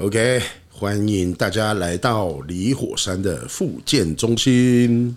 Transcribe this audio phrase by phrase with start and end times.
[0.00, 5.16] OK，欢迎大家来到离火山的复健中心。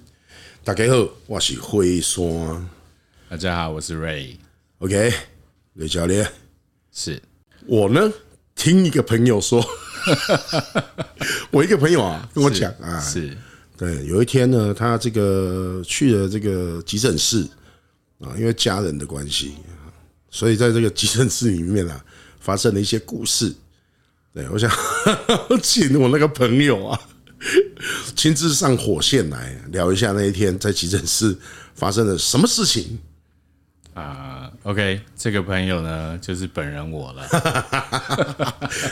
[0.63, 2.67] 大家好，我是灰山。
[3.29, 4.37] 大家好，我是 Ray。
[4.79, 5.13] OK，
[5.75, 6.27] 雷教练，
[6.91, 7.21] 是
[7.67, 8.11] 我呢？
[8.55, 9.63] 听一个朋友说，
[11.51, 13.37] 我一个朋友啊跟我讲啊，是
[13.77, 17.47] 对，有一天呢，他这个去了这个急诊室
[18.19, 19.53] 啊，因为家人的关系，
[20.31, 22.03] 所以在这个急诊室里面啊，
[22.39, 23.53] 发生了一些故事。
[24.33, 24.71] 对，我想
[25.61, 26.99] 请我那个朋友啊，
[28.15, 31.37] 亲自上火线来聊一下那一天在急诊室
[31.75, 32.99] 发生了什么事情。
[33.93, 37.27] 啊，OK，这个朋友呢，就是本人我了。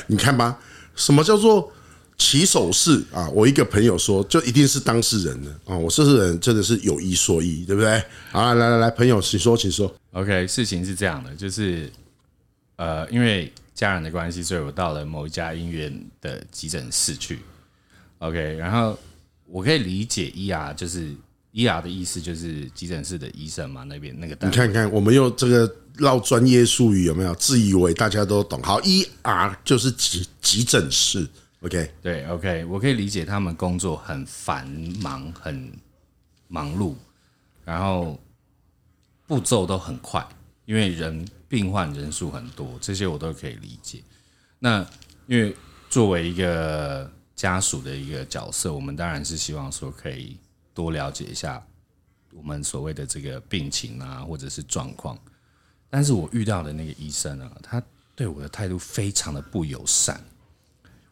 [0.08, 0.60] 你看吧，
[0.94, 1.72] 什么叫做
[2.18, 3.30] 起手式啊？
[3.30, 5.78] 我一个朋友说，就一定是当事人的啊。
[5.78, 8.04] 我当事人真的是有一说一，对不对？
[8.32, 9.96] 好，来来来，朋友，请说，请说。
[10.12, 11.90] OK，事情是这样的，就是
[12.76, 17.40] 呃，因为家人的关系，所以我到了某一家医院的急诊室去。
[18.18, 19.00] OK，然后
[19.46, 21.16] 我可以理解 ER 就是。
[21.52, 24.38] ER 的意思就是急诊室的医生嘛，那边那个。
[24.46, 27.34] 你看看，我们用这个绕专业术语有没有？
[27.34, 28.62] 自以为大家都懂。
[28.62, 31.28] 好，ER 就是急急诊室。
[31.62, 34.68] OK，对，OK，我可以理解他们工作很繁
[35.02, 35.72] 忙，很
[36.48, 36.94] 忙碌，
[37.66, 38.20] 然后
[39.26, 40.24] 步骤都很快，
[40.66, 44.02] 因为人病患人数很多，这些我都可以理解。
[44.60, 44.88] 那
[45.28, 45.54] 因为
[45.90, 50.38] 作为一个家属的一个角色，我们当然是希望说可以。
[50.72, 51.62] 多了解一下
[52.32, 55.18] 我们所谓的这个病情啊，或者是状况。
[55.90, 57.84] 但是我遇到的那个医生啊，他
[58.16, 60.24] 对我的态度非常的不友善。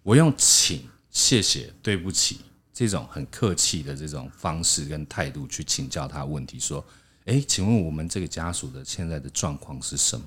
[0.03, 2.39] 我用请、谢谢、对不起
[2.71, 6.85] 这种很客气的这种方式跟态度去请教他问题，说
[7.27, 10.25] ：“诶，请问我们这个家属的现在的状况是什么？”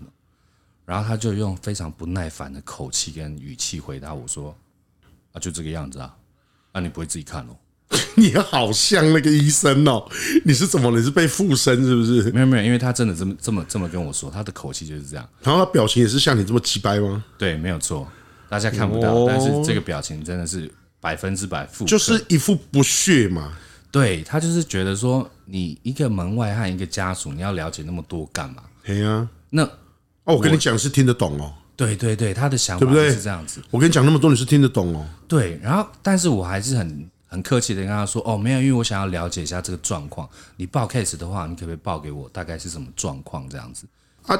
[0.86, 4.56] 然后他就用非常不耐烦的口气跟语气回答我说
[5.32, 6.16] ：“啊，就这个样子啊，
[6.72, 7.56] 那、啊、你不会自己看哦。
[8.16, 10.04] ”你好像那个医生哦，
[10.44, 10.90] 你是怎么？
[10.96, 12.30] 你是被附身是不是？
[12.32, 15.28] 没有没有，因为他真的这么这么这么跟我说，他的口气就是这样。
[15.42, 17.24] 然后他表情也是像你这么直白吗？
[17.38, 18.06] 对，没有错，
[18.48, 23.56] 大家看不到，哦、但是这个表情真的是百分之百负，就是一副不屑嘛。
[23.92, 28.62] 对，他就是觉得说，你一个门外汉，一个家属，你要了解那么多干嘛？
[28.84, 29.64] 对呀，那
[30.24, 31.52] 哦，我跟你讲是听得懂哦。
[31.76, 33.62] 对对对，他的想法是这样子。
[33.70, 35.06] 我跟你讲那么多，你是听得懂哦。
[35.26, 37.10] 对，然后但是我还是很。
[37.32, 40.28] 很客气的跟他说：“哦，没有，因为我想要了解一下这个状况。
[40.56, 42.28] 你报 case 的话，你可不可以报给我？
[42.30, 43.86] 大概是什么状况这样子？
[44.26, 44.36] 啊，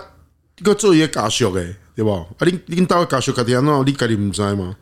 [0.57, 2.13] 这个做一个家属的，对不？
[2.13, 4.77] 啊，你你到家属家庭那，你家里不知吗？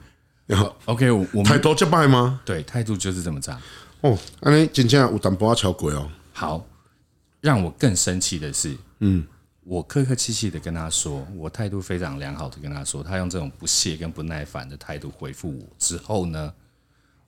[0.47, 2.41] 然后，OK，我我态度这么吗？
[2.47, 3.61] 对，态度就是这么差。
[4.01, 6.11] 哦，那你真正有淡薄仔超过哦。
[6.39, 6.65] 好，
[7.41, 9.27] 让我更生气的是，嗯，
[9.65, 16.53] 我客客气气的跟他说，我态度非常良好的跟他说，他用这种不屑跟不耐烦的态度回复我之后呢？”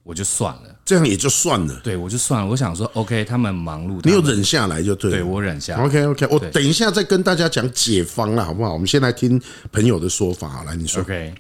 [0.02, 1.78] 我就算了，这样也就算了。
[1.84, 2.46] 对，我就算了。
[2.48, 5.16] 我想说，OK，他们忙碌，你有忍下来就对了。
[5.18, 5.84] 对，我忍下来。
[5.84, 8.72] OK，OK，我等一下再跟大家讲解方了，好不好？
[8.72, 9.40] 我们先来听
[9.70, 10.48] 朋友的说法。
[10.48, 11.02] 好，来，你说。
[11.02, 11.34] OK，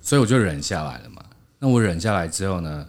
[0.00, 1.22] 所以我就忍下来了嘛。
[1.60, 2.84] 那我忍下来之后呢，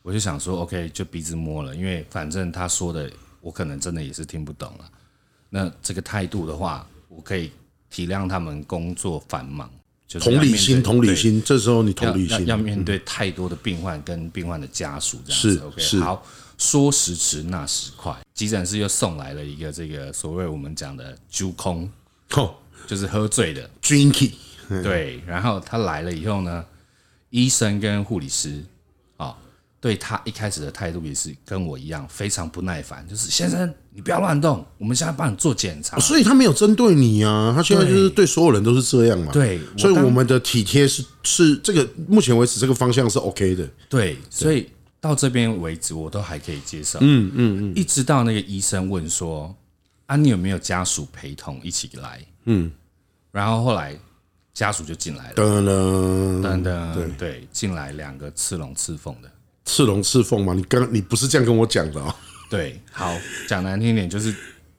[0.00, 3.08] 我就想说，OK，就鼻子摸了，因为反正他说的，
[3.42, 4.90] 我可能真的也是听不懂了。
[5.50, 7.50] 那这个态度的话，我可以
[7.90, 9.70] 体谅他们工作繁忙。
[10.08, 15.58] 就同理心，同理心，这时候你同理心要，要面对太多的病患跟病患的家属，这样子。
[15.66, 16.24] OK，是好，
[16.58, 21.90] 说时迟，那时快，急诊室又送来了一个这个所谓我们讲的酒空，
[22.34, 22.54] 哦，
[22.86, 24.32] 就是喝醉的 drinky。
[24.68, 26.64] 对，然后他来了以后呢，
[27.30, 28.62] 医生跟护理师。
[29.82, 33.04] 对他一开始的态度也是跟我一样，非常不耐烦。
[33.08, 35.98] 就是先生，你不要乱动，我们现在帮你做检查。
[35.98, 39.32] 所以他没有针对你啊，他现在就是对所有人都是这样嘛。
[39.32, 43.68] 对，所以我们的体贴是是这个目前为止这个方向是 OK 的。
[43.88, 47.00] 对，所以到这边为止我都还可以接受。
[47.02, 49.52] 嗯嗯嗯，一直到那个医生问说
[50.06, 52.70] ：“啊，你有没有家属陪同一起来？”嗯，
[53.32, 53.98] 然后后来
[54.54, 59.28] 家属就进来了，噔噔噔噔，对对，进来两个刺龙刺凤的。
[59.72, 60.52] 刺龙刺凤吗？
[60.52, 62.14] 你刚你不是这样跟我讲的啊、哦？
[62.50, 64.34] 对，好，讲难听点就是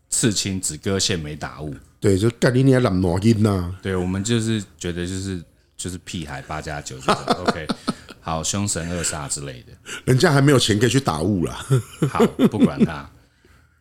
[0.07, 1.75] 刺青只割线没打雾。
[1.99, 3.75] 对，就干你你还懒挪音呐。
[3.81, 5.43] 对，我们就是觉得就是
[5.75, 7.67] 就是屁孩八加九就是 OK。
[8.21, 9.73] 好，凶神恶煞之类的，
[10.05, 11.65] 人家还没有钱可以去打雾啦。
[12.07, 13.09] 好，不管他。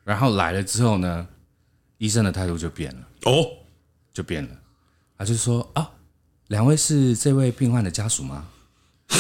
[0.05, 1.29] 然后来了之后呢，
[1.99, 3.47] 医生的态度就变了哦，
[4.15, 4.51] 就变了。
[5.19, 5.91] 他就说啊，
[6.47, 8.49] 两位是这位病患的家属吗？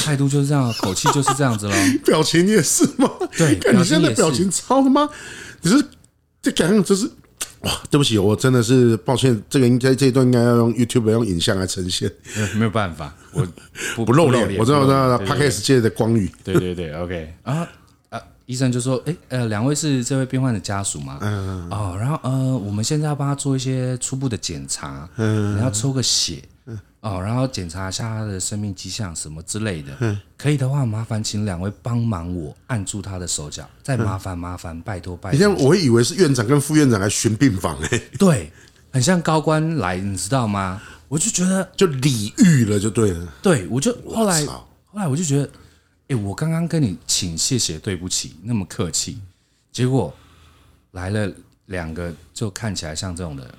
[0.00, 1.74] 态度就是这样，口气就是这样子了。
[2.04, 3.08] 表情也是吗？
[3.36, 5.08] 对， 你现在表情超他妈，
[5.60, 5.84] 你是
[6.40, 7.08] 这感觉就是
[7.60, 12.10] 哇，对不起，我真的是抱歉，这个应该这一段应该要用 YouTube 用影像来呈现，
[12.56, 13.46] 没有办法，我
[13.94, 17.68] 不 不露脸，我知道，我知道，Podcast 界的光宇，对对对，OK 啊
[18.10, 21.18] 啊，医生就说，哎呃，两位是这位病患的家属吗？
[21.20, 26.42] 嗯哦，然后呃，我们现在要帮他做一些初步的检查，嗯，你要抽个血。
[27.02, 35.32] 哦，然后检查一下他的生命迹象什么之类的，嗯，可以的话，麻烦请两位帮忙我按住他的手脚，再麻烦麻烦，拜托拜托。
[35.32, 38.52] 你像我以为是院长跟副院长来巡病房哎，对，
[38.92, 40.80] 很像高官来，你知道吗？
[41.08, 43.34] 我就觉得就礼遇了，就对了。
[43.42, 44.64] 对，我就后来后
[44.94, 45.50] 来我就觉得，
[46.06, 49.20] 哎，我刚刚跟你请谢谢对不起那么客气，
[49.72, 50.14] 结果
[50.92, 51.28] 来了
[51.66, 53.52] 两个就看起来像这种的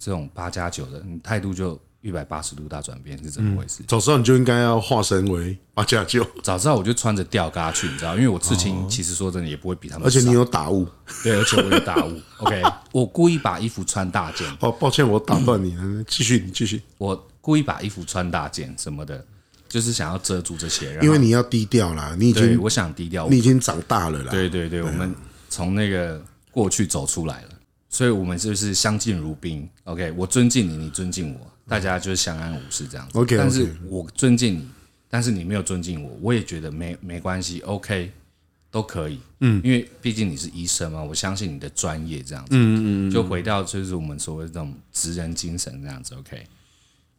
[0.00, 1.80] 这种八加九的，你态度就。
[2.02, 3.82] 一百八十度大转变是怎么回事？
[3.86, 6.26] 早知道你就应该要化身为八加九。
[6.42, 10.06] 早知道我就穿着吊嘎去，你知道，因为我刺青其实说真的也不会比他们。
[10.06, 10.86] 而且你有打雾，
[11.22, 12.20] 对，而且我有打雾。
[12.38, 12.60] OK，
[12.90, 14.46] 我故意把衣服穿大件。
[14.60, 15.76] 哦，抱歉，我打断你，
[16.08, 16.82] 继续，你继续。
[16.98, 19.24] 我故意把衣服穿大件什么的，
[19.68, 20.98] 就是想要遮住这些。
[21.02, 24.32] 因为你要低调啦，你已经，我想低调，你已经长大了啦。
[24.32, 25.14] 对对对，我们
[25.48, 26.20] 从那个
[26.50, 27.50] 过去走出来了，
[27.88, 29.68] 所以我们就是相敬如宾。
[29.84, 31.51] OK，我尊敬你，你尊敬我。
[31.68, 34.68] 大家就是相安无事这样子.但是我尊敬你，
[35.08, 38.10] 但是你没有尊敬我，我也觉得没没关系，OK，
[38.70, 46.44] 都可以，嗯，因为毕竟你是医生嘛，我相信你的专业这样子，嗯嗯，就回到就是我们所谓这种职人精神这样子，OK，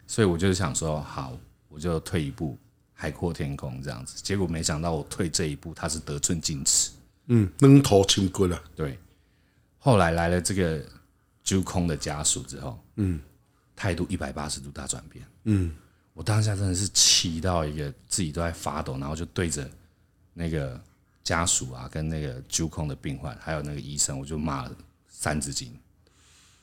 [0.06, 1.38] 所以我就想说，好，
[1.70, 2.58] 我就退一步，
[2.94, 6.92] 海阔天空这样子，结果没想到我退这一步，他是得寸进尺，
[7.28, 9.00] 嗯，扔头轻骨了，对，
[9.78, 10.84] 后来来了这个
[11.44, 13.20] 揪空的家属之后，嗯。
[13.76, 15.26] 态度一百八十度大转变。
[15.46, 15.74] 嗯，
[16.14, 19.70] 我当下真的是气到一个自己都在发抖，然后就对着
[20.34, 20.80] 那个
[21.24, 24.72] 家属啊，跟那个揪空的病患，还有那个医生，我就骂了
[25.10, 25.74] 三字经，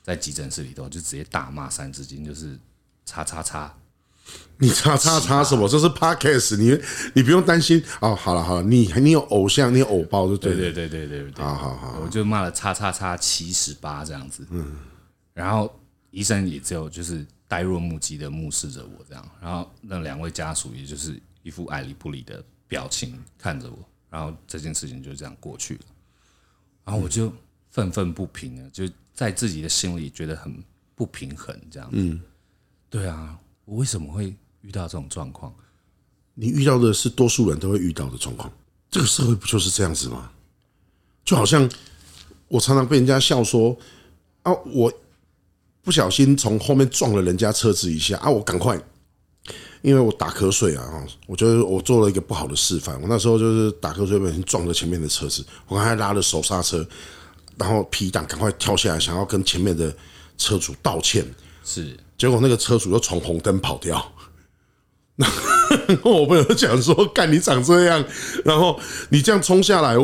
[0.01, 2.57] 在急诊室里头就直接大骂三字经，就是
[3.05, 3.73] 叉叉叉。
[4.57, 5.67] 你叉叉叉什么？
[5.67, 6.79] 这是 Podcast，你
[7.13, 8.15] 你不用担心哦。
[8.15, 11.43] 好了好了，你你有偶像，你有偶包就对对对对对对。
[11.43, 14.47] 好好好，我就骂了叉叉叉七十八这样子。
[14.49, 14.77] 嗯，
[15.33, 15.75] 然后。
[16.11, 23.77] 医生也只有就是呆若木鸡的目视着我这样，然后那两位家属也就是一副爱理不理的表情看着我，
[24.09, 25.81] 然后这件事情就这样过去了，
[26.83, 27.33] 然后我就
[27.69, 30.53] 愤愤不平了，就在自己的心里觉得很
[30.95, 31.89] 不平衡这样。
[31.93, 32.21] 嗯，
[32.89, 35.53] 对啊，我为什么会遇到这种状况？
[36.33, 38.51] 你遇到的是多数人都会遇到的状况，
[38.89, 40.31] 这个社会不就是这样子吗？
[41.23, 41.69] 就好像
[42.49, 43.77] 我常常被人家笑说
[44.43, 44.91] 啊，我。
[45.83, 48.29] 不小心从后面撞了人家车子一下啊！
[48.29, 48.79] 我赶快，
[49.81, 51.03] 因为我打瞌睡啊！
[51.25, 53.01] 我觉得我做了一个不好的示范。
[53.01, 56.87] 我那时候就是打瞌睡，不小心撞了前面的车子，我刚才拉了手刹车，
[57.57, 59.91] 然后 P 档赶快跳下来，想要跟前面的
[60.37, 61.25] 车主道歉。
[61.63, 64.13] 是，结果那个车主又闯红灯跑掉。
[65.17, 65.27] 那
[66.03, 68.03] 我朋友讲说：“干你长这样，
[68.45, 68.79] 然后
[69.09, 69.95] 你这样冲下来。”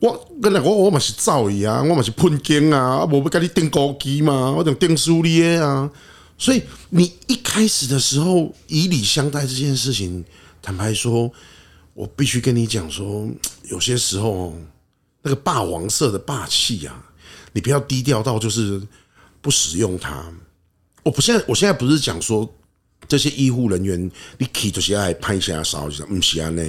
[0.00, 5.90] 我跟你我我嘛是造诣啊，我嘛是喷经啊，我不跟你钉高机嘛，我讲钉书哩啊。
[6.38, 10.24] 所以你一开始的时候以礼相待这件事情，
[10.62, 11.30] 坦白说，
[11.92, 13.28] 我必须跟你讲说，
[13.64, 14.56] 有些时候
[15.20, 17.04] 那个霸王色的霸气啊，
[17.52, 18.80] 你不要低调到就是
[19.42, 20.24] 不使用它。
[21.02, 22.50] 我不现在我现在不是讲说
[23.06, 26.62] 这些医护人员你气就是爱拍下手，就是不是安呢？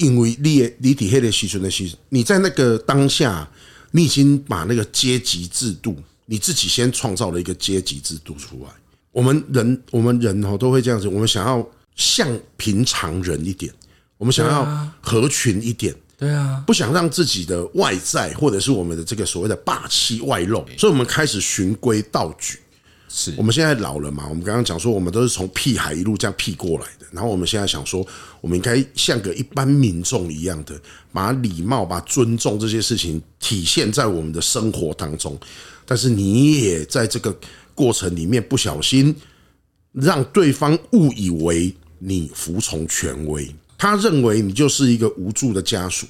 [0.00, 3.48] 因为你你底下的牺牲的牺牲，你在那个当下，
[3.92, 8.70] 你已经把那个阶级制度，你自己先创造了一个阶级制度出来。
[9.12, 13.72] 我们人，我们人哦都会这样子，我们想要像平常人一点，
[14.18, 22.58] 我们想要合群一点，对啊，不想让自己的外在或者是我们的这个所谓的霸气外露，所以我们开始循规蹈矩。
[23.08, 24.26] 是我们现在老了嘛？
[24.28, 27.06] 我们刚刚讲说，我们都是从屁孩一路这样屁过来的。
[27.12, 28.06] 然后我们现在想说，
[28.40, 30.78] 我们应该像个一般民众一样的，
[31.12, 35.38] 把礼貌、把尊重这些事情体现在我们的生活当中。
[35.84, 37.34] 但是你也在这个
[37.74, 39.14] 过程里面不小心
[39.92, 46.06] 让对方误以为你服从权威，他认为你就是一个无助的家属，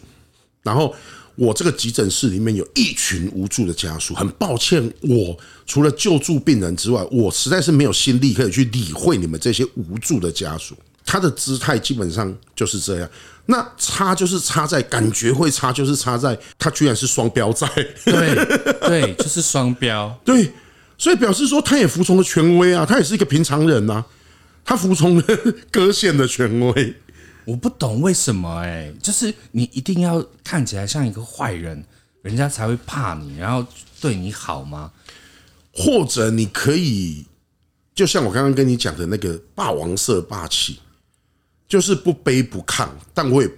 [0.63, 0.95] 然后。
[1.37, 10.75] 我这个急诊室里面有一群无助的家属，很抱歉，我除了救助病人之外，我实在是没有心力可以去理会你们这些无助的家属。
[11.05, 13.09] 他的姿态基本上就是这样，
[13.47, 17.69] 那差就是差在感觉会差，就是差在他居然是双标在，
[18.05, 18.35] 对
[18.81, 20.51] 对，就是双标， 对，
[20.99, 24.05] 所以表示说他也服从了权威啊，他也是一个平常人呐，
[24.65, 25.25] 他服从了
[25.71, 26.95] 割线的权威。
[27.47, 31.83] 我不懂为什么哎、欸，就是你一定要看起来像一个坏人，
[32.23, 33.65] 人家才会怕你，然后
[34.01, 34.93] 对你好吗？
[35.73, 37.25] 或者你可以，
[37.95, 40.81] 就像我刚刚跟你讲的那个霸王色霸气，
[41.69, 43.51] 就是不卑不亢，但我也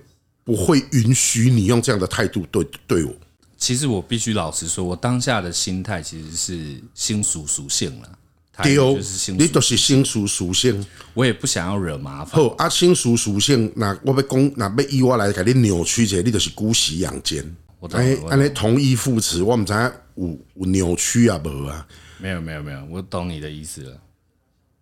[0.45, 3.15] 不会允许你用这样的态度对对我。
[3.57, 8.18] 其实我必须老实说，我当下的心态其实是心属属性了。
[8.63, 8.99] 对哦，
[9.37, 10.85] 你都是心属属性，
[11.15, 12.43] 我也不想要惹麻烦。
[12.43, 17.45] 好啊，心属属性，那我要讲，那要以我来给你扭曲者，你就是姑息养奸。
[17.93, 19.73] 哎，安尼同义副词，我们知
[20.17, 21.87] 有有扭曲啊，无啊？
[22.19, 23.97] 没有没有没有，我懂你的意思了。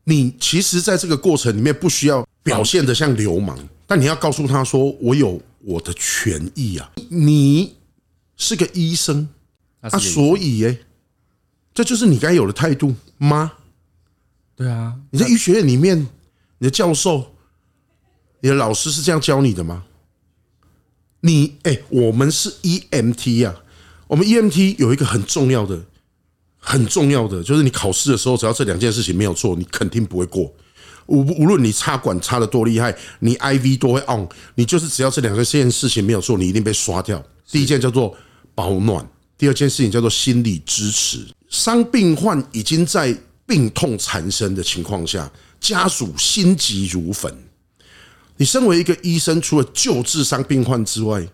[0.04, 6.90] 你其实在这个过程里面不需要表现得像流氓，但你要告诉他说，我有我的权益啊。
[7.10, 7.74] 你
[8.36, 9.28] 是个医生
[9.80, 10.78] 啊，所以哎，
[11.74, 13.52] 这就是你该有的态度吗？
[14.56, 16.00] 对啊，你在医学院里面，
[16.58, 17.34] 你的教授、
[18.40, 19.84] 你的老师是这样教你的吗？
[21.20, 23.54] 你哎，我们是 EMT 啊，
[24.06, 25.84] 我们 EMT 有一个很重要的、
[26.56, 30.50] 很重要的，就是你考试的时候，只要这两件事情没有做，你肯定不会过。
[31.04, 37.22] 无无论你插管插的多厉害，你 IV 多会 on，你就是只要这两个件事情没有做，你一定被刷掉。
[37.50, 38.16] 第一件叫做
[38.54, 41.26] 保暖，第二件事情叫做心理支持。
[41.50, 43.14] 伤病患已经在。
[43.46, 47.32] 病痛缠身的情况下，家属心急如焚。
[48.36, 51.26] 你身为一个医生，除了救治伤病患之外，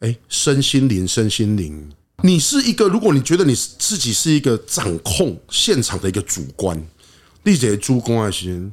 [0.00, 2.88] 哎，身心灵，身心灵，你是一个。
[2.88, 6.82] 如果你觉得你自己是一个掌控现场的一个主观，
[7.44, 8.72] 立即主公爱心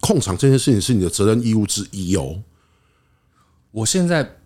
[0.00, 2.42] 控场这件事情是你的责任义务之一哦。
[3.70, 4.38] 我现在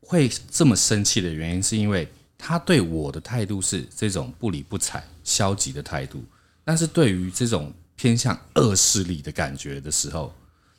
[0.00, 2.06] 会这么生气的原因，是因为
[2.36, 6.22] 他对我的态度是这种不理不睬、消极的态度。
[6.64, 10.32] 但是对于这种偏向恶势力的感觉的时候，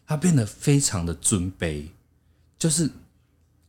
[0.06, 1.86] 他变得非常的尊卑，
[2.58, 2.90] 就是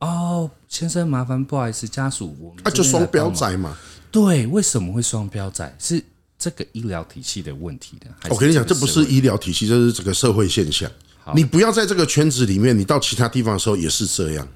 [0.00, 3.76] 哦，先生麻烦不好意思，家属我们啊就双标仔嘛，
[4.10, 5.76] 对，为什么会双标仔？
[5.78, 6.02] 是
[6.38, 8.10] 这个医疗体系的问题的。
[8.30, 10.90] 我跟你讲，这不是医疗体系，这是整个社会现象。
[11.36, 14.48] 你不要在这个圈子里面，你到其他地方的时候也是这样。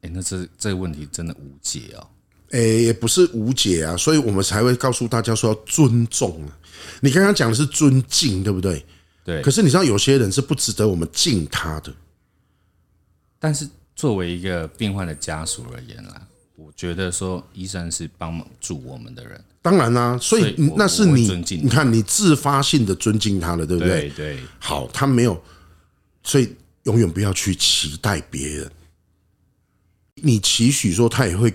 [0.00, 2.06] 哎，那这这个问题真的无解哦。
[2.50, 6.58] 诶，也不是无解啊，所以我们才会告诉大家说要尊重啊。
[7.00, 8.84] 你刚刚讲的是尊敬，对不对？
[9.24, 9.40] 对。
[9.40, 11.94] 可是你知道有些人是不值得我们敬他的。
[13.38, 16.26] 但是作为一个病患的家属而言啦，
[16.56, 19.40] 我觉得说医生是帮忙助我们的人。
[19.62, 21.28] 当然啦，所以那是你，
[21.62, 24.10] 你看你自发性的尊敬他了，对不对？
[24.10, 24.38] 对。
[24.58, 25.40] 好，他没有，
[26.24, 26.52] 所以
[26.82, 28.70] 永远不要去期待别人。
[30.16, 31.54] 你期许说他也会。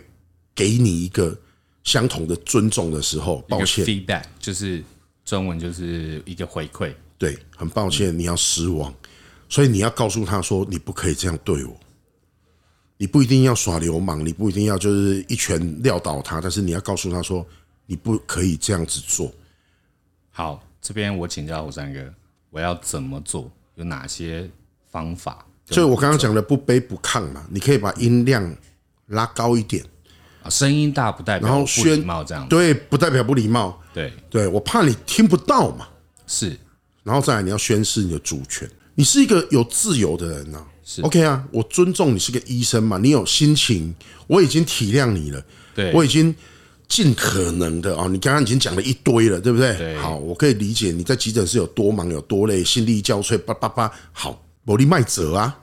[0.55, 1.37] 给你一个
[1.83, 4.81] 相同的尊重的时候，抱歉，feedback 就是
[5.25, 6.93] 中文就是一个回馈。
[7.17, 8.93] 对，很抱歉，你要失望，
[9.49, 11.77] 所以你要告诉他说，你不可以这样对我，
[12.97, 17.45] 你不一定要耍流氓，你不一定要就是一拳撂倒他，但是你要告诉他说，
[17.85, 19.31] 你不可以这样子做。
[20.31, 22.13] 好，这边我请教虎山哥，
[22.49, 23.51] 我要怎么做？
[23.75, 24.49] 有哪些
[24.89, 25.45] 方法？
[25.69, 28.55] 所以我刚刚讲的不卑不亢嘛，你可以把音量
[29.07, 29.83] 拉高一点。
[30.49, 33.81] 声音大不代表不礼貌，这样对，不代表不礼貌。
[33.93, 35.87] 对，对我怕你听不到嘛。
[36.27, 36.57] 是，
[37.03, 38.69] 然后再来你要宣示你的主权。
[38.95, 40.63] 你是一个有自由的人呐。
[40.83, 43.93] 是 OK 啊，我尊重你是个医生嘛，你有心情，
[44.27, 45.43] 我已经体谅你了。
[45.73, 46.33] 对，我已经
[46.87, 49.75] 尽可能的啊，你刚刚已经讲了一堆了，对不对？
[49.75, 49.97] 对。
[49.97, 53.91] 好，我可以理解你在急诊室有多忙有多累，心力交瘁，叭叭叭。
[54.11, 55.57] 好，我力卖者啊，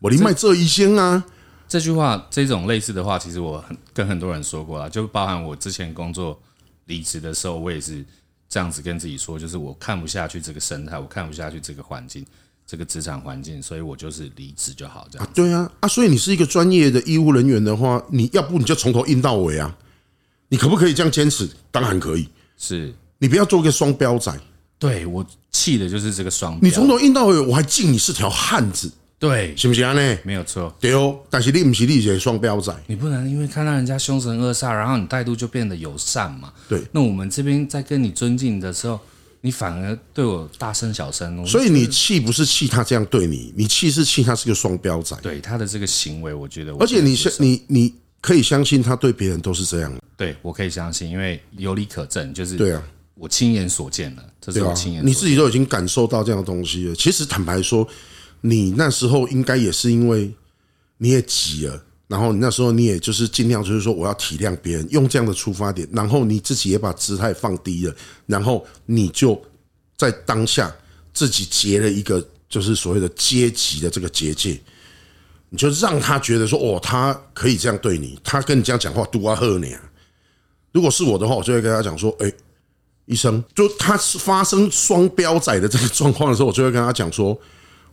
[0.00, 1.24] 我力卖这医生啊。
[1.70, 6.36] 这句话，这种类似的话，其实我很跟很多人说过了，就包含我之前工作
[6.86, 8.04] 离职的时候，我也是
[8.48, 12.26] 这样子跟自己说，就是我看不下去这个生态，我看不下去这个环境，
[12.66, 15.28] 这个职场环境，所以我就是离职就好，这样。
[15.32, 19.78] 对啊，啊，所以你是一个专业的医务人员的话，你要不你就从头硬到尾啊？
[20.48, 21.48] 你可不可以这样坚持？
[21.70, 24.36] 当然可以，是你不要做个双标仔。
[24.76, 28.90] 对，我气的就是这个双标，你从头硬到尾，我还敬你是条汉子。
[29.20, 29.92] 对，行不行啊？
[29.92, 30.74] 呢，没有错。
[30.80, 36.50] 对哦，但是你不是你是双标仔，你不能因为看到人家凶神恶煞，然后你态度就变得友善嘛。
[36.66, 38.98] 对，那我们这边在跟你尊敬的时候，
[39.42, 41.46] 你反而对我大声小声。
[41.46, 45.14] 所以你气不是气他这样对你，你气是气他是个双标仔。
[45.20, 49.92] 对他的这个行为，我觉得，而且你相你你可以相信他对别人都是这样。
[50.16, 52.82] 对，我可以相信，因为有理可证，就是对啊，
[53.16, 56.94] 我亲眼所见了，这是我亲眼，你自己都已经感受到这样的东西了。
[56.94, 57.86] 其实坦白说。
[58.40, 60.32] 你那时候应该也是因为
[60.98, 67.94] 你也急了，然后你那时候你也就是尽量就是说我要体谅别人，用这样的出发点，然后你自己也把姿态放低了，
[68.26, 69.40] 然后你就
[69.96, 70.74] 在当下
[71.12, 74.60] 自己结了一个就是所谓的阶级的这个结界。
[75.52, 79.82] 你就让他觉得说，哦，他可以这样对你，他跟你这样讲话，都啊喝你啊。
[80.70, 82.32] 如果是我的话，我就会跟他讲说，哎，
[83.06, 87.36] 医生，就他发生双标仔的这个状况的时候，我就会跟他讲说，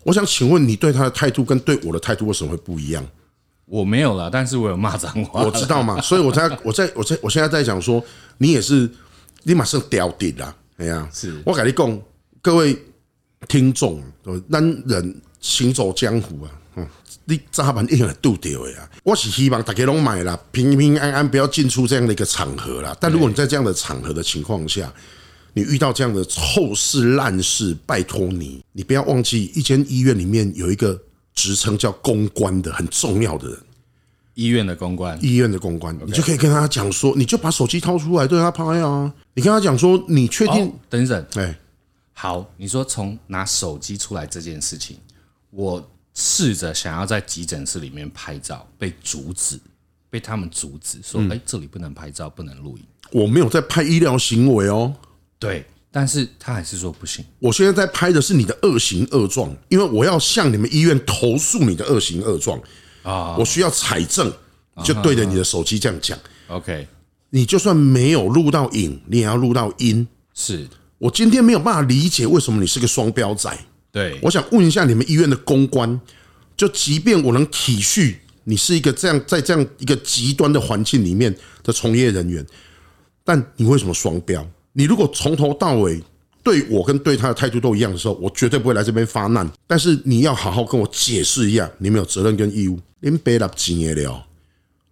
[0.04, 3.06] 我想请问你对他的态度跟对我的态度为什么会不一样？
[3.66, 8.02] 我没有了，但是我有骂脏话，我知道嘛， 所以我在我在我在我现在在讲说，
[8.38, 8.90] 你也是，
[9.44, 12.02] 你马上掉底了，哎呀，是我跟你讲，
[12.42, 12.78] 各位
[13.50, 14.02] 听众，
[14.48, 16.88] 男人行走江湖啊，嗯，
[17.26, 18.90] 你早晚一定会拄到的呀。
[19.04, 22.96] 我是希望大家拢买啦，平平安安，不要进出这样的一个场合啦。
[23.02, 24.90] 但如果你在这样的场合的情况下，
[25.54, 31.00] 你遇到这样的臭事烂事，拜托你，你不要忘记，一间医院里面有一个。
[31.38, 33.60] 职称叫公关的很重要的人，
[34.34, 40.74] 医院的公关，医院的公关，你就可以跟他讲说，你就把手机掏出来对他拍啊，你跟他讲说，你确定？
[40.90, 41.56] 等一等，哎，
[42.14, 44.98] 好，你说从拿手机出来这件事情，
[45.52, 49.60] 我试着想要在急诊室里面拍照，被阻止，
[50.10, 52.84] 被他们阻止，说，哎，这里不能拍照，不能录影。
[53.12, 54.92] 我没有在拍医疗行为哦，
[55.40, 55.66] 对。
[55.90, 57.26] 但是他还是说不行。
[57.40, 62.62] 我现在在拍的是你的恶行恶状，因为我要向你们医院投诉你的恶行恶状
[63.02, 63.36] 啊！
[63.38, 64.32] 我需要采证，
[64.84, 66.20] 就对着你的手机这样讲。
[66.50, 66.86] OK，
[67.32, 70.08] 你就算没有录到影，你也要录到音。
[70.36, 70.68] 是
[71.00, 73.58] 我今天没有办法理解为什么你是个双标仔。
[73.92, 76.00] 对，我想问一下你们医院的公关，
[76.56, 78.14] 就即便我能体恤
[78.44, 82.46] 你是一个这样在这样一个极端的环境里面的从业人员，
[83.24, 84.46] 但你为什么双标？
[84.78, 86.00] 你如果从头到尾
[86.44, 89.52] 对我跟对他的态度都一样的时候，我绝对不会来这边发难。
[89.66, 92.80] 但是你要好好跟我解释一下，你没有责任跟义务。
[93.00, 94.24] 您别来钱的了，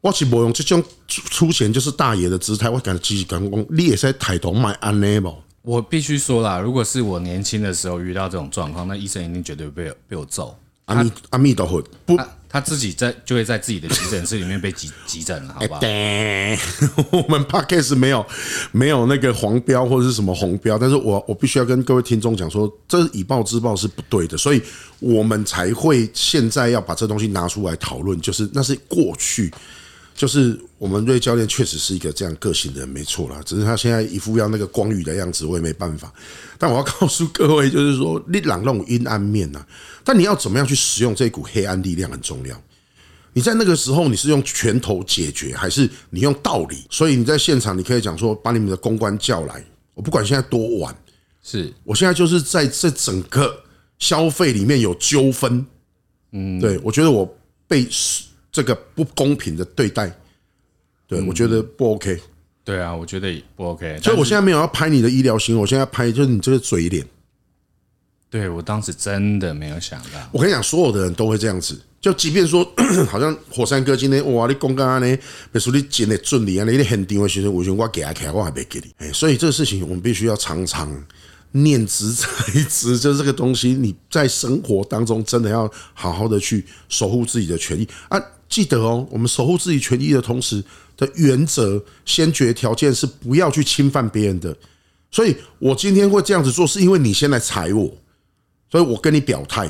[0.01, 2.67] 我是不用这种出钱就是大爷的姿态。
[2.67, 3.39] 我敢继续讲，
[3.69, 5.31] 你也是在抬头买安内不？
[5.61, 10.57] 我必须说啦，如果是我年轻的时候遇到这种状况，那医生一定绝对被被我揍。
[10.85, 12.17] 阿弥阿弥陀佛，不。
[12.55, 15.77] 他自己在就会在自己的急诊室里面被急 急诊了，好吧？
[17.11, 18.25] 我们 Podcast 没有
[18.71, 24.61] 没有那个黄标或者是什么红标，但是我我必须要跟各位听众讲说，这以暴制暴是不对的，所以
[24.99, 29.53] 我们才会现在要把这东西拿出来讨论，就是那是过去。
[30.15, 33.41] 就是我们瑞教练确实是一个这样个性的人，没错啦。
[33.45, 36.11] 只是他现在一副要那个光宇的样子，我也没办法。
[36.57, 39.61] 但我要告诉各位，就是说，你朗那种阴暗面呐，
[40.05, 42.59] 但你要怎么样去使用这股黑暗力量很重要。
[43.33, 46.85] 你在那个时候，你是用拳头解决，还是你用道理？
[46.89, 49.61] 所以你在现场，你可以讲说，把你们的公关叫来。
[49.93, 50.95] 我不管现在多晚，
[51.43, 53.53] 是我现在就是在这整个
[53.99, 55.65] 消费里面有纠纷。
[56.31, 57.85] 嗯，对我觉得我被。
[58.55, 60.09] 这个不公平的对待，
[61.05, 62.17] 对我觉得不 OK。
[62.63, 63.99] 对啊，我觉得也不 OK。
[64.01, 67.05] 所以我现在没有要拍你的医疗行为，我现在要拍就是你这个嘴脸。
[68.29, 70.29] 对，我当时真的没有想到。
[70.31, 71.77] 我跟你讲，所有的人都会这样子。
[71.99, 72.65] 就即便说，
[73.11, 75.17] 好像火山哥今天哇，你讲刚刚呢，
[75.51, 78.89] 别说你剪的准你啊，你很定位学生，我我给他开，我还没给你。
[78.99, 80.89] 哎，所以这个事情我们必须要常常
[81.51, 82.27] 念兹在
[82.69, 88.17] 兹，就是这个东西，你在生活当中真的要好好的去守护自己的权益啊。
[88.47, 90.63] 记得哦，我们守护自己权益的同时
[90.95, 94.55] 的原则、先决条件是不要去侵犯别人的。
[95.11, 97.91] 所以我今天会这样子做，是因为你先来踩我，
[98.69, 99.69] 所以我跟你表态，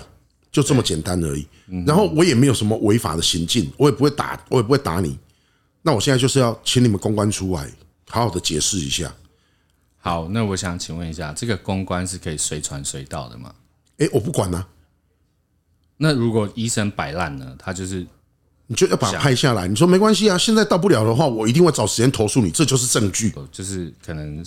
[0.52, 1.48] 就这么简单而已。
[1.86, 5.18] 然后我也没有什么违法的行径，我也不会打，我也不会打你。
[5.82, 7.72] 那我现在就是要请你们公关出来，
[8.10, 9.14] 好好的解释一下。
[9.98, 13.54] 好，那我想请问一下，这个公关是可以随传随到的吗？
[14.00, 14.68] 哎，我不管啊。
[15.98, 17.56] 那如果医生摆烂呢？
[17.58, 18.06] 他就是。
[18.67, 19.67] 你就要把它拍下来。
[19.67, 23.34] 你说没关系啊，现在到不了的话，我一定会找时间投诉你，这就是证据。
[23.51, 24.43] 就是可能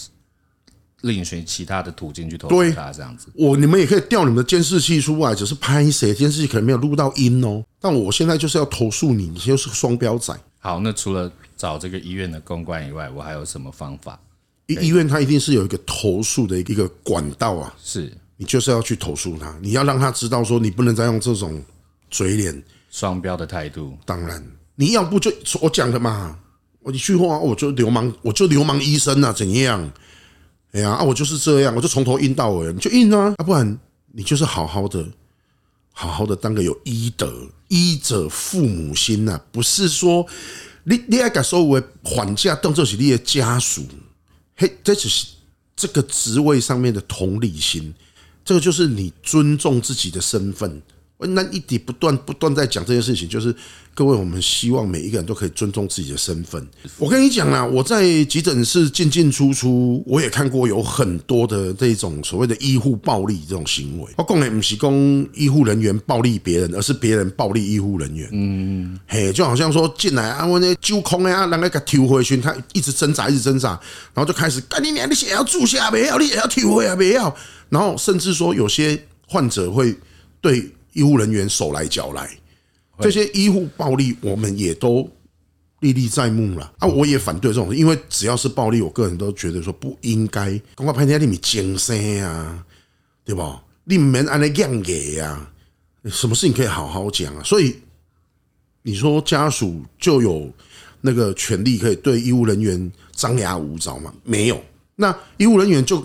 [1.02, 3.28] 另寻其他的途径去投诉他这样子。
[3.34, 7.62] 我你们也可以调你们的监视器出来，只是拍谁监视器可能没有录到音哦。
[7.80, 10.34] 但我现在就是要投诉你，你就是个双标仔。
[10.58, 14.18] 好，那除了找这个医院的公关以外，我还有什么方法？
[14.66, 17.72] 医医院它一定是有一个投诉的一个管道啊。
[17.80, 21.62] 是你就是要去投诉他，你要让他知道说你不能再用这种
[22.10, 22.62] 嘴脸。
[22.98, 26.36] 双标的态度，当然，你要不就我讲的嘛，
[26.80, 29.88] 我一句话，我就流氓，我就流氓医生啊，怎样？
[30.72, 33.78] 哎呀，啊，我就是这样，我就从头阴到尾，你就阴啊，啊，不然
[34.12, 35.06] 你就是好好的，
[35.92, 37.32] 好好的当个有医德，
[37.68, 40.26] 医者父母心呐，不是说
[40.82, 43.86] 你你爱感受为缓价当作是你的家属，
[44.56, 45.24] 嘿，这只是
[45.76, 47.94] 这个职位上面的同理心，
[48.44, 50.82] 这个就是你尊重自己的身份。
[51.18, 53.52] 那一直不断不断在讲这件事情，就是
[53.92, 56.64] 各位，我们希望每一个人都可以尊重自己的身份。
[56.96, 64.08] 我跟你讲啦，我在急诊室进进出出，我也看过有很多的这种所谓的医护暴力这种行为。
[64.16, 68.28] 我讲的不是讲医护人员暴力别人，而是别人暴力医护人员。
[68.30, 73.70] 嗯，嘿，就好像说进来啊，我那揪空啊，让那个抽回去，他一直挣扎，一直挣扎，
[74.14, 76.16] 然后就开始干你娘，你也要住下没要？
[76.16, 77.34] 你也要抽回啊，没要？
[77.70, 79.92] 然后甚至说有些患者会
[80.40, 80.70] 对。
[80.92, 82.30] 医护人员手来脚来，
[83.00, 85.08] 这些医护暴力我们也都
[85.80, 86.88] 历历在目了啊！
[86.88, 90.50] 我也反对这种，因为只要是暴力，我个人都觉得说不应该。
[90.74, 92.64] 刚刚拍天你们精神啊，
[93.24, 93.62] 对吧？
[93.84, 95.50] 你们按那样给呀，
[96.06, 97.42] 什么事情可以好好讲啊？
[97.44, 97.76] 所以
[98.82, 100.52] 你说家属就有
[101.00, 104.12] 那个权利可以对医务人员张牙舞爪吗？
[104.24, 104.60] 没有。
[104.96, 106.04] 那医务人员就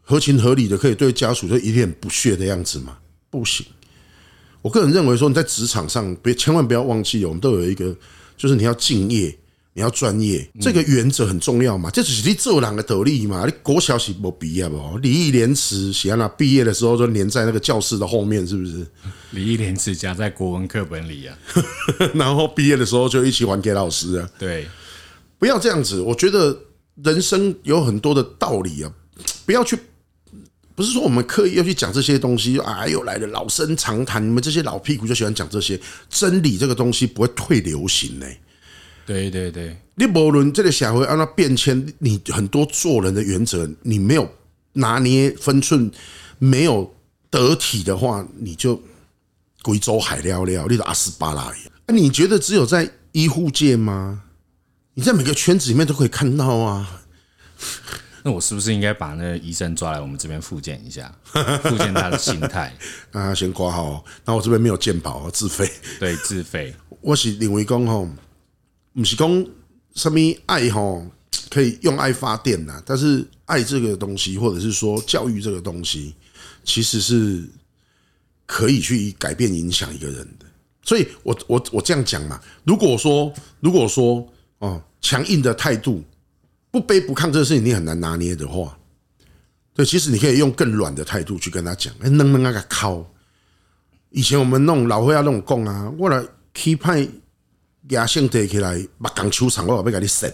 [0.00, 2.98] 合情合理的可以对家属就一脸不屑的样子吗？
[3.30, 3.64] 不行。
[4.62, 7.94] 我个人认为说，你在职场上别千万不要忘记，我们都有一个，
[8.36, 9.36] 就是你要敬业，
[9.74, 11.88] 你要专业，这个原则很重要嘛。
[11.90, 13.44] 这只是你做人的得力嘛。
[13.46, 14.98] 你国小是不毕业不？
[14.98, 18.86] 礼义廉耻，喜安娜毕业的时候就粘在那个教室的后面，是不是？
[19.30, 21.38] 礼义廉耻夹在国文课本里啊。
[22.14, 24.28] 然后毕业的时候就一起还给老师啊。
[24.38, 24.66] 对，
[25.38, 26.00] 不要这样子。
[26.00, 26.58] 我觉得
[27.04, 28.92] 人生有很多的道理啊，
[29.44, 29.78] 不要去。
[30.76, 38.26] 不是说我们刻意要去讲这些东西，哎呦来了老生常谈，你们这些老屁股就喜欢讲这些真理，这个东西不会退流行呢。
[39.06, 44.30] 对对对，你无论这个社会按照变迁，你很多做人的原则，你没有
[44.74, 45.90] 拿捏分寸，
[46.38, 46.94] 没有
[47.30, 48.82] 得体的话，你就
[49.62, 51.50] 贵州海聊聊，你都阿斯巴拉。
[51.86, 54.24] 那你觉得只有在医护界吗？
[54.94, 57.02] 你在每个圈子里面都可以看到啊。
[58.26, 61.16] 那我是不是应该把那个医生抓来我们这边复健一下，
[61.62, 62.76] 复健他的心态？
[63.12, 64.04] 啊，先挂号。
[64.24, 65.70] 那我这边没有健保，自费。
[66.00, 66.74] 对，自费。
[67.00, 68.08] 我是认为讲吼，
[68.92, 69.46] 不是讲
[69.94, 71.06] 什么爱吼
[71.48, 76.12] 可以用爱发电呐，但是爱这个东西，或者是说教育这个东西，
[76.64, 77.48] 其实是
[78.44, 80.46] 可以去改变影响一个人的。
[80.82, 86.02] 所以我我我这样讲嘛，如果说如果说哦，强硬的态度。
[86.78, 88.76] 不卑不亢这个事情你很难拿捏的话，
[89.72, 93.02] 对，其实你可以用更软的态度去跟他讲，哎，能不能那个靠？
[94.10, 97.08] 以前我们弄老会要那种讲啊，我来批判
[97.88, 100.30] 牙性提起来，把钢球场我要给你省，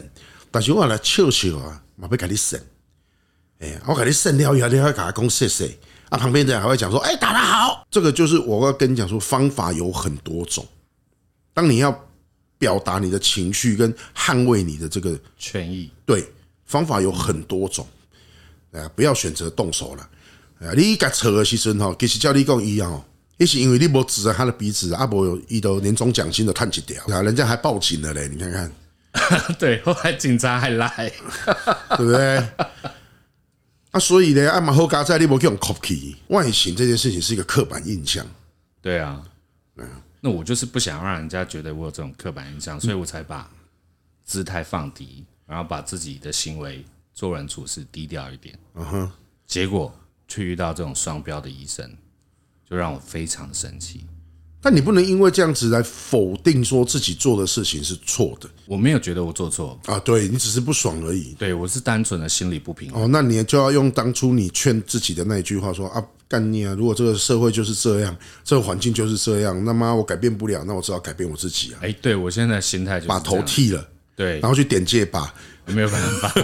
[0.50, 2.60] 但是我来笑笑啊，我要给你省，
[3.60, 5.78] 哎，我给你省了以后，你还给他讲谢谢
[6.08, 10.66] 啊，旁边的人还会讲说，哎，打得好，这个就是我要跟你讲说，方法有很多种，
[11.54, 12.08] 当你要。
[12.62, 16.24] 表达你的情绪跟捍卫你的这个权益，对，
[16.64, 17.84] 方法有很多种，
[18.70, 20.08] 啊，不要选择动手了。
[20.60, 23.04] 啊，你该扯的时阵哈，其实叫你讲一样哦，
[23.36, 28.72] 也是因为你没指着他的鼻子，阿伯有一的年终奖金都探几条，啊，人家还报警了嘞，你看看，
[29.58, 31.12] 对，后来警察还来，
[31.98, 32.36] 对不对？
[33.90, 38.24] 啊，所以呢，阿马后加在你没用 copy 外形这件事情是一个刻板印象，
[38.80, 39.20] 对啊，
[39.78, 39.84] 嗯。
[40.24, 43.50] 那我就是不想让人家觉得我有这种刻板印象，所以我才把
[44.22, 48.56] 姿态放低，然后把自己的行为做人处事低调一点。
[48.74, 49.12] 嗯哼，
[49.46, 49.92] 结果
[50.28, 51.96] 却遇到这种双标的医生，
[52.64, 54.06] 就让我非常生气。
[54.62, 58.48] 但你不能因为这样子来否定说自己做的事情是错的。
[58.66, 61.34] 我没有觉得我做错啊，对，你只是不爽而已。
[61.38, 63.02] 对，我是单纯的心理不平衡。
[63.02, 66.02] 哦，那你就要用当初你劝自己的那一句话说啊。
[66.28, 66.74] 干你啊！
[66.78, 71.80] 如果这个社会就是这样，这个环境就是这样，那么我改变不了，那我只好改变我自己啊！
[71.82, 75.30] 哎，对我现在心态就是把头剃了，对，然后去点戒疤，
[75.66, 76.34] 没有办法，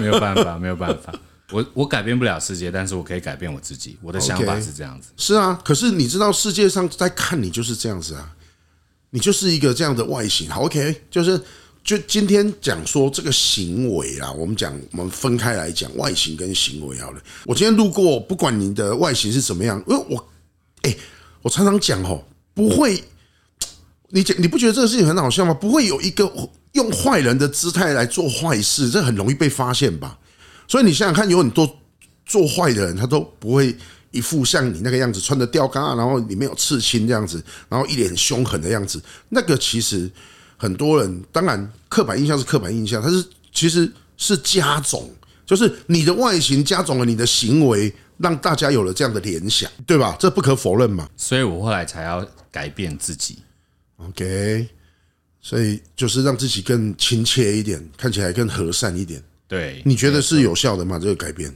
[0.00, 1.14] 没有办法，没有办法。
[1.50, 3.96] 我我改变不了世界，但是我可以改变我自己。
[4.02, 5.08] 我的想法是这样子。
[5.16, 8.34] 是啊，可是你知道世界上在看你就是这样子啊，
[9.10, 10.50] 你就是一个这样的外形。
[10.50, 11.40] 好，OK，就是。
[11.86, 17.22] 就今天讲说这个行为啊，我们讲我们分开来讲外形跟行为好了。
[17.44, 20.28] 我今天路过，不管你的外形是怎么样，因为我，
[20.82, 20.96] 哎，
[21.42, 23.04] 我常常讲哦，不会，
[24.08, 25.54] 你讲你不觉得这个事情很好笑吗？
[25.54, 26.28] 不会有一个
[26.72, 30.18] 用坏人的姿态来做坏事，这很容易被发现吧？
[30.68, 31.78] 所以你想想看，有很多
[32.24, 33.76] 做坏的人，他都不会
[34.10, 40.10] 一副像你那个样子，穿着吊嘎，然后里面有刺青这样子，然后一脸凶狠的样子，那个其实。
[40.58, 45.06] 很多人当然刻板印象是刻板印象，它是其实是加种，
[45.44, 50.16] 就是你的外形加种了你的行为，让大家有了这样的联想，对吧？
[50.18, 51.10] 这不可否认嘛。
[51.14, 53.36] 所以我后来才要改变自己
[53.98, 54.66] ，OK，
[55.42, 59.22] 所以就是让自己更亲切一点，看起来更和善一点。
[59.48, 60.98] 对，你觉得是有效的吗？
[60.98, 61.54] 这个改变？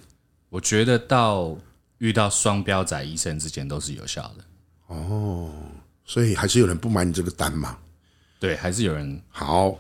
[0.49, 1.57] 我觉得到
[1.99, 4.45] 遇到双标仔医生之间都是有效的。
[4.89, 5.53] 哦，
[6.05, 7.79] 所以还是有人不买你这个单嘛？
[8.39, 9.79] 对，还是有人好。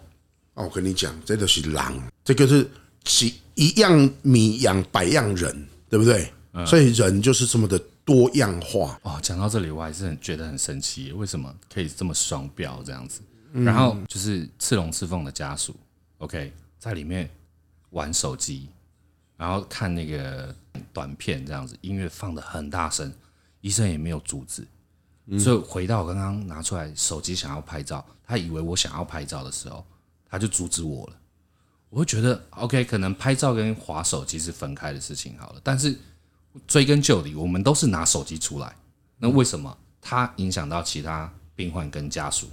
[0.54, 6.32] 那我跟你讲，这都是狼，这个是一样米养百样人，对不对？
[6.66, 8.98] 所以人就是这么的多样化。
[9.02, 13.20] 哦，讲到这里，我还是很觉得很神奇，为什么可以这么双标这样子？
[13.52, 15.74] 然后就是赤龙赤凤的家属
[16.18, 17.28] ，OK，在里面
[17.90, 18.68] 玩手机，
[19.36, 20.54] 然后看那个
[20.92, 23.12] 短片这样子，音乐放得很大声，
[23.60, 24.66] 医生也没有阻止。
[25.38, 29.84] 所以回到我刚刚拿出来手机想要拍照，他以为我想要拍照的时候，
[30.28, 31.16] 他就阻止我了。
[31.88, 35.96] 我会觉得 OK，可能拍照跟滑手机是分开的事情好了，但是。
[36.66, 38.74] 追根究底，我们都是拿手机出来，
[39.18, 42.48] 那为什么他影响到其他病患跟家属？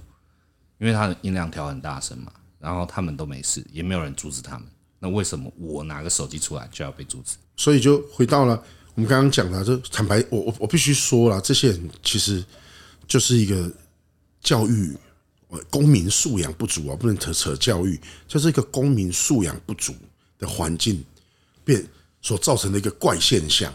[0.78, 4.68] 因为他的音量调很大声嘛，然后他们都没事，也没有人阻止他们。
[5.00, 7.36] 那为什么我拿个手机出来就要被阻止？
[7.56, 8.62] 所以就回到了
[8.94, 12.44] 我们刚刚讲的，就坦白，我我我必须说了，这些人其实
[13.06, 13.70] 就是一个
[14.42, 14.96] 教育，
[15.70, 19.94] 公民素养不足啊，不能扯扯教育，就是一个公民素养不足
[20.38, 21.04] 的环境
[21.64, 21.86] 变
[22.20, 23.72] 所造成的一个怪现象。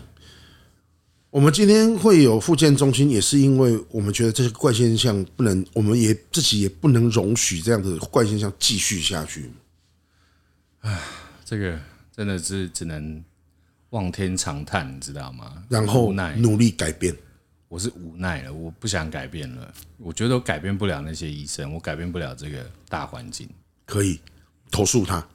[1.29, 9.49] 我们今天会有复健中心，也是因为我们觉得这个怪现象不能，我们也自己也不能容许这样的怪现象继续下去。
[10.83, 10.99] 唉，
[11.43, 11.77] 这个
[12.15, 13.21] 真的是只能
[13.89, 15.63] 望天长叹，你知道吗？
[15.67, 17.13] 然后努力改变。
[17.67, 19.73] 我是无奈了，我不想改变了。
[19.97, 23.49] 我觉得我改变不了那些医生，我改变不了这个大环境。
[23.85, 24.19] 可以
[24.71, 25.27] 投诉他，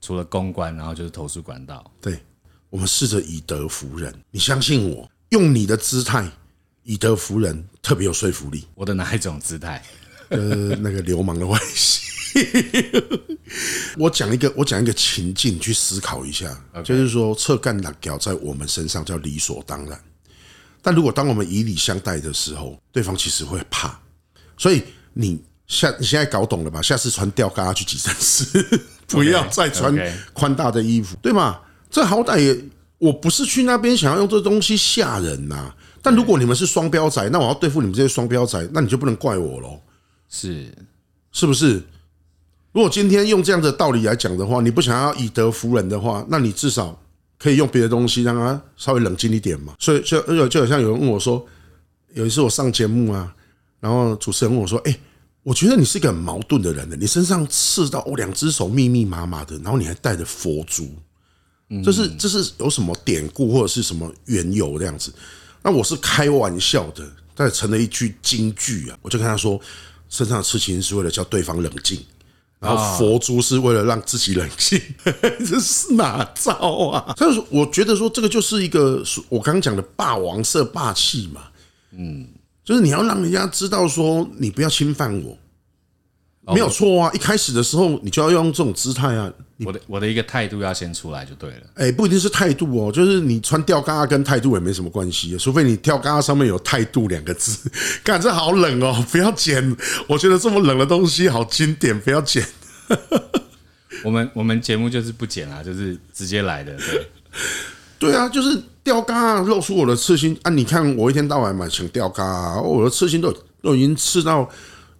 [0.00, 1.92] 除了公关，然后就是投诉管道。
[2.00, 2.18] 对。
[2.70, 6.30] 我们试着以德服人，你相信我，用你的姿态
[6.82, 8.66] 以德服人特别有说服力。
[8.74, 9.82] 我的哪一种姿态？
[10.28, 10.38] 呃，
[10.76, 12.07] 那个流氓的外形。
[13.98, 20.00] 我讲一个，我讲一个情境去思考一下，就是说，侧干辣椒在我们身上叫理所当然，
[20.82, 23.98] 但如果当我们以礼相待的时候，对方其实会怕。
[24.56, 26.82] 所以你下你现在搞懂了吧？
[26.82, 28.44] 下次穿吊嘎去急诊室，
[29.06, 29.96] 不要再穿
[30.32, 31.60] 宽大的衣服，对吗？
[31.90, 32.56] 这好歹也，
[32.98, 35.74] 我不是去那边想要用这东西吓人呐。
[36.00, 39.80] 但如果你们是双标仔，那我要对付你们这些双标仔，那你就不能怪我喽。
[40.28, 40.72] 是，
[41.32, 41.82] 是不是？
[42.72, 47.00] 如果今天用这样的道理来讲的话，你不想要以德服人的话，那你至少
[47.38, 49.74] 可以用别的东西让他稍微冷静一点嘛。
[49.78, 51.44] 所以就就就好像有人问我说，
[52.14, 53.34] 有一次我上节目啊，
[53.80, 54.98] 然后主持人问我说：“哎，
[55.42, 60.88] 我觉得你是一个很矛盾的人呢，你身上刺到两只手密密麻麻的，然后你还带着佛珠。”
[61.84, 65.12] 这是这是有什么典故或者是什么缘由这样子？
[65.62, 68.98] 那我是开玩笑的，但成了一句金句啊！
[69.02, 69.60] 我就跟他说，
[70.08, 72.00] 身上的刺青是为了叫对方冷静，
[72.60, 74.80] 然后佛珠是为了让自己冷静，
[75.46, 76.52] 这是哪招
[76.88, 77.14] 啊？
[77.16, 81.42] 所以说，我觉得说这个就是一个我刚刚讲的霸王色霸气嘛，
[81.92, 82.26] 嗯，
[82.64, 85.36] 就是你要让人家知道说你不要侵犯我。
[86.50, 87.10] 没有错啊！
[87.12, 89.30] 一开始的时候，你就要用这种姿态啊！
[89.64, 91.62] 我的我的一个态度要先出来就对了。
[91.74, 97.70] 哎，不一定是态度哦，就是你穿吊嘎跟态度也没什么关系，除非你吊嘎上面有“态度”两个字。
[98.04, 99.04] 干，这好冷哦！
[99.10, 102.46] 不要剪，我觉得这么冷的东西好经典，不要剪。
[104.04, 106.76] 我们我们节目就是不剪啊，就是直接来的。
[106.76, 110.50] 对，对啊，就是吊嘎露出我的刺青啊！
[110.50, 114.48] 你看我一天到晚买成吊嘎，我的刺青都都已经刺到。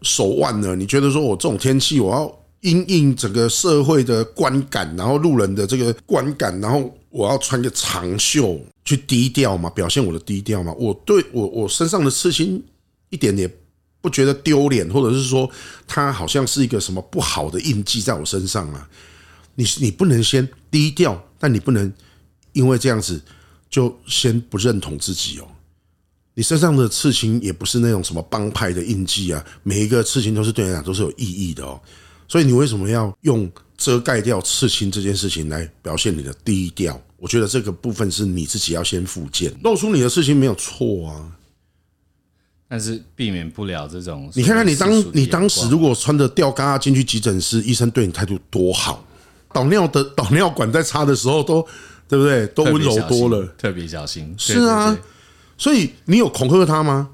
[0.00, 0.76] 手腕了？
[0.76, 10.72] 你觉得说我这种天气，我要因应整个社会的观感，然后路人的这个观感，然后我要穿个长袖去低调嘛，表现我的低调嘛？
[10.72, 12.62] 我对我我身上的刺青
[13.10, 13.48] 一点也
[14.00, 15.48] 不觉得丢脸，或者是说
[15.86, 18.88] 它好像是一个什么不好的印记在我身上啊？
[19.54, 21.92] 你你不能先低调，但你不能
[22.52, 23.20] 因为这样子
[23.70, 25.48] 就先不认同自己哦。
[26.34, 31.80] 你身上的刺青也不是那种什么帮派的印记啊，每一个刺青都是对你来讲都是有意义的哦。
[32.28, 37.00] 所以你为什么要用遮盖掉刺青这件事情来表现你的低调？
[37.16, 41.32] 我觉得这个部分是你自己要先复健，露出你的刺青没有错啊，
[42.68, 44.30] 但是避免不了这种。
[44.34, 49.04] 你看看你当你当时如果穿着吊嘎进去急诊室，医生对你态度多好，
[49.52, 51.60] 导尿的导尿管在插的时候都
[52.06, 52.46] 对不对？
[52.48, 54.32] 都温柔多了，特别小心。
[54.38, 54.96] 是啊。
[55.56, 57.10] 所以你有恐吓他吗？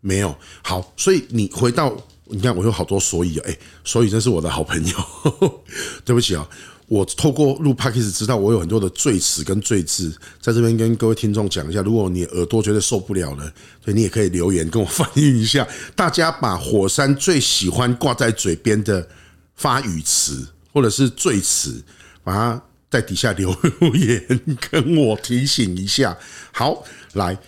[0.00, 0.34] 没有。
[0.62, 1.94] 好，所以你回到
[2.32, 4.96] 你看，我有好多所以啊哎，所以真是我的好朋友。
[6.02, 6.48] 对不起啊，
[6.88, 11.82] 我透过录 Podcast 知道我有很多的赘词跟赘字，在这边跟各位听众讲一下。
[11.82, 13.44] 如果你耳朵觉得受不了了，
[13.84, 15.68] 所以你也可以留言跟我反映一下。
[15.94, 19.06] 大家把火山最喜欢挂在嘴边的
[19.54, 21.84] 发语词或者是赘词，
[22.24, 23.54] 把它在底下留
[23.94, 24.40] 言
[24.70, 26.16] 跟我提醒一下。
[26.50, 27.38] 好，来。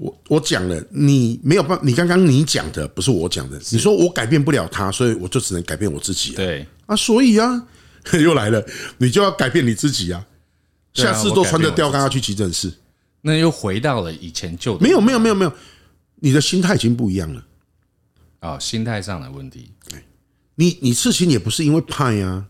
[0.00, 6.34] 我我讲了，你没有办法，你刚刚你讲的不是我讲的，你说我改变不了他，所以我就只能改变我自己。
[6.34, 7.66] 对啊，所以啊，
[8.22, 8.64] 又来了，
[8.98, 10.24] 你就要改变你自己啊。
[10.94, 12.72] 下次都穿着吊嘎去急诊室，
[13.22, 14.78] 那又回到了以前旧。
[14.78, 15.52] 没有没有没有没有，
[16.20, 17.44] 你的心态已经不一样了。
[18.40, 19.72] 哦，心态上的问题。
[20.54, 22.44] 你你刺青也不是因为怕呀，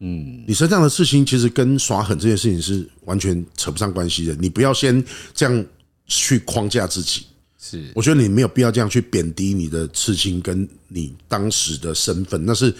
[0.00, 4.34] 嗯，你身上的刺青其实跟耍狠这件事情是完全扯不上关系的。
[4.34, 5.66] 你不要先这样。
[6.06, 7.26] 去框架自己，
[7.58, 12.74] 是我觉得你没有必要这样去贬低你的刺青跟你当时的身份，那是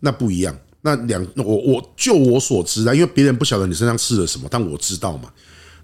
[0.00, 0.56] 那不一样。
[0.80, 5.32] 那两我我就我所知啊，因为别人不晓得你身上刺了什么，但我知道嘛，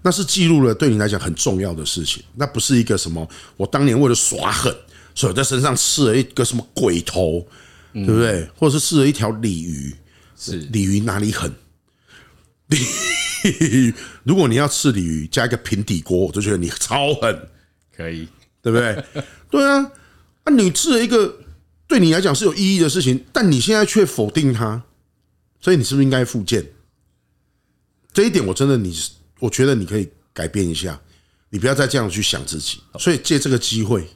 [0.01, 2.21] 那是记录了对你来讲很重要的事情。
[2.35, 4.73] 那不是一个什么我当年为了耍狠，
[5.15, 7.45] 所以我在身上刺了一个什么鬼头，
[7.93, 8.49] 对不对？
[8.57, 9.95] 或者是刺了一条鲤鱼，
[10.37, 11.49] 是鲤鱼哪里狠？
[14.23, 17.49] 如果你要吃鲤鱼加一个平底锅，我就觉得你超狠，
[17.95, 18.27] 可以，
[18.61, 19.03] 对不对？
[19.49, 19.91] 对啊，
[20.43, 21.39] 啊你吃了一个
[21.87, 24.83] 对你来讲是有意义的事情，但你现在却否定它，
[25.59, 26.71] 所以你是不是应该复健？
[28.13, 28.95] 这一点我真的你，
[29.39, 31.01] 我觉得你可以改变一下，
[31.49, 32.81] 你不要再这样去想自己。
[32.99, 34.07] 所以借这个机会，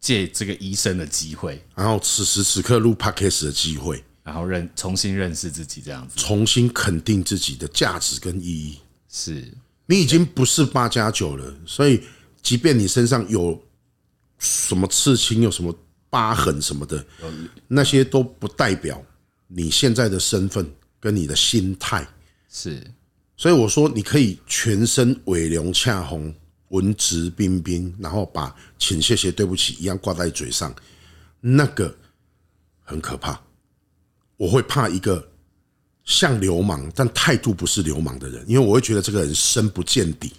[0.00, 4.04] 借这个医生的机会，然后此时此刻录 Podcast 的机会。
[4.24, 8.78] 然后认重新认识自己，这样子，重新肯定自己的价值跟意义。
[9.08, 9.46] 是
[9.86, 12.02] 你已经不是八加九了，所以
[12.42, 13.62] 即便你身上有
[14.38, 15.72] 什么刺青、有什么
[16.08, 17.04] 疤痕什么的，
[17.68, 19.00] 那些都不代表
[19.46, 22.08] 你现在的身份跟你的心态。
[22.48, 22.82] 是，
[23.36, 26.34] 所以我说你可以全身尾龙恰红、
[26.68, 30.74] 文质彬彬，然后把请谢谢、对不起一样挂在嘴上，
[31.40, 31.94] 那个
[32.82, 33.38] 很可怕。
[34.36, 35.26] 我会怕一个
[36.04, 40.32] 像流氓但态度不是流氓的人，因为我会觉得这个人深不见底。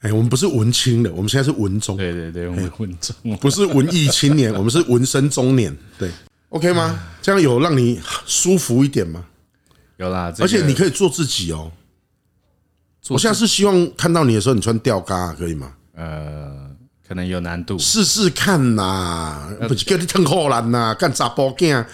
[0.00, 1.96] 哎，我们不是文青的，我们现在是文中。
[1.96, 5.74] 对对对，我们文中，不是文艺青年， 我们是文生中年。
[5.98, 6.10] 对
[6.50, 7.00] ，OK 吗？
[7.22, 9.24] 这样有让你舒服一点吗？
[9.96, 11.72] 有啦，而且你可以做自己哦。
[13.08, 15.72] 我现在是希望看到你的时候，你穿吊嘎可以吗？
[15.94, 16.70] 呃，
[17.08, 21.84] 可能有难度，试试看呐，不是叫你脱裤烂呐，干杂包件。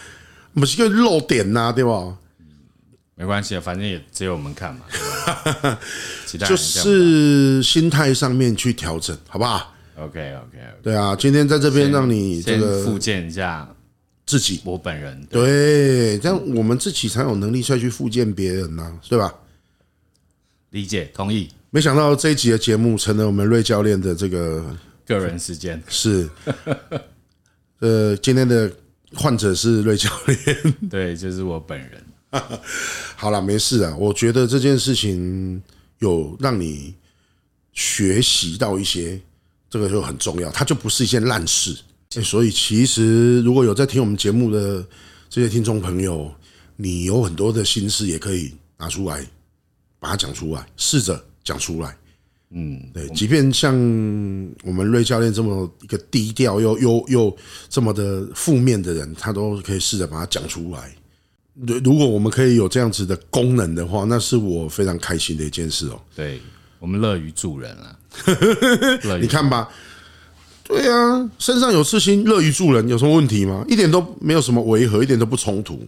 [0.54, 2.18] 不是个漏点呐、啊，对吧？
[3.14, 4.84] 没关系啊，反正也只有我们看嘛。
[6.48, 10.58] 就是心态上面去调整，好不好？OK OK。
[10.82, 13.68] 对啊，今天在这边让你这个复健一下
[14.26, 15.24] 自己，我本人。
[15.30, 19.32] 对，这样我们自己才有能力再去复健别人呐，对吧？
[20.70, 21.48] 理解，同意。
[21.70, 24.64] 没想到这一集的节目成了我们瑞教练的这个
[25.06, 26.28] 个人时间，是。
[27.78, 28.70] 呃，今天的。
[29.14, 32.04] 患者是瑞教练， 对，就是我本人。
[33.16, 33.94] 好了，没事啊。
[33.98, 35.62] 我觉得这件事情
[35.98, 36.94] 有让你
[37.72, 39.20] 学习到一些，
[39.68, 40.50] 这个就很重要。
[40.50, 41.76] 它就不是一件烂事。
[42.22, 44.86] 所以，其实如果有在听我们节目的
[45.28, 46.30] 这些听众朋友，
[46.76, 49.26] 你有很多的心事，也可以拿出来，
[49.98, 51.96] 把它讲出来，试着讲出来。
[52.54, 53.72] 嗯，对，即便像
[54.62, 57.36] 我们瑞教练这么一个低调又又又
[57.70, 60.94] 这么的负面的人，他都可以试着把它讲出来。
[61.54, 65.98] 如，如果我们可以有这样子的功能的话，那是我非常开心的一件事哦。
[66.14, 66.40] 对，
[66.78, 67.96] 我们乐于助人啊，
[69.18, 69.68] 你看吧，
[70.64, 73.64] 对啊，身上有刺青，乐于助人，有什么问题吗？
[73.66, 75.86] 一点都没有什么违和，一点都不冲突，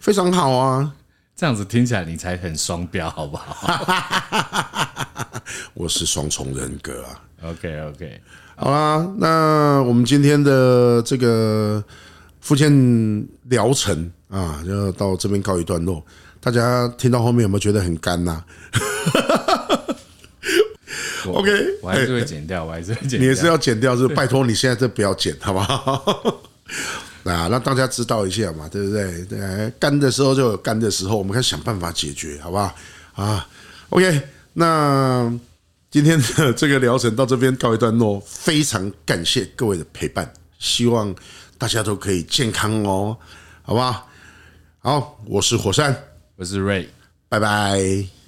[0.00, 0.92] 非常好啊。
[1.34, 5.38] 这样子听起来你才很双标，好不好？
[5.74, 7.20] 我是双重人格啊。
[7.44, 8.20] OK OK，
[8.54, 11.82] 好啦，那我们今天的这个
[12.40, 12.70] 复健
[13.44, 16.04] 疗程啊，就到这边告一段落。
[16.40, 18.42] 大家听到后面有没有觉得很干 呐
[21.26, 21.50] ？OK，
[21.82, 23.18] 我还是会剪掉，我还是会剪掉。
[23.20, 26.42] 你也是要剪掉，是 拜托你现在这不要剪，好不好？
[27.24, 29.24] 啊，让大家知道一下嘛，对不对？
[29.26, 32.74] 对，干的时候就有干的时候，我们可以想办法解决，好不好？
[33.14, 33.46] 啊
[33.90, 34.22] ，OK，
[34.54, 35.32] 那
[35.90, 41.14] 今天的这个疗程到这边告一段落，非常感谢各位的陪伴，希望
[41.58, 43.16] 大家都可以健康哦，
[43.62, 44.08] 好不好？
[44.80, 45.96] 好，我是火山，
[46.36, 46.86] 我是 Ray，
[47.28, 48.21] 拜拜。